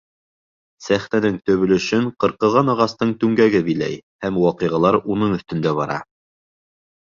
Сәхнәнең 0.85 1.35
төп 1.49 1.65
өлөшөн 1.67 2.07
ҡырҡылған 2.25 2.73
ағастың 2.75 3.13
түңгәге 3.25 3.63
биләй 3.69 4.01
һәм 4.27 4.43
ваҡиғалар 4.47 5.01
уның 5.17 5.41
өҫтөндә 5.41 5.79
бара. 5.83 6.03